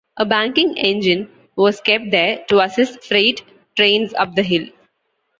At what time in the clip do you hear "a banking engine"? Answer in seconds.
0.17-1.29